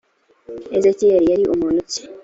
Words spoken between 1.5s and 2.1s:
muntu ki?